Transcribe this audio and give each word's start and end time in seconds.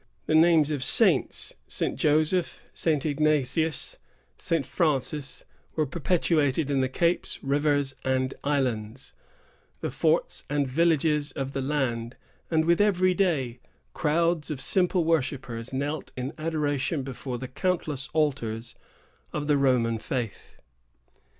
The 0.25 0.33
names 0.33 0.71
of 0.71 0.83
saints, 0.83 1.53
St. 1.67 1.95
Joseph, 1.95 2.63
St. 2.73 3.05
Ignatius, 3.05 3.99
St. 4.39 4.65
Francis, 4.65 5.45
were 5.75 5.85
perpetuated 5.85 6.71
in 6.71 6.81
the 6.81 6.89
capes, 6.89 7.43
rivers, 7.43 7.93
and 8.03 8.33
islands, 8.43 9.13
the 9.81 9.91
forts 9.91 10.43
and 10.49 10.67
villages 10.67 11.31
of 11.33 11.53
the 11.53 11.61
land; 11.61 12.15
and 12.49 12.65
with 12.65 12.81
every 12.81 13.13
day, 13.13 13.59
crowds 13.93 14.49
of 14.49 14.59
simple 14.59 15.03
worshippers 15.03 15.71
knelt 15.71 16.11
in 16.17 16.33
adoration 16.35 17.03
before 17.03 17.37
the 17.37 17.47
countless 17.47 18.07
altars 18.11 18.73
of 19.31 19.45
the 19.45 19.55
Roman 19.59 19.99
faith. 19.99 20.53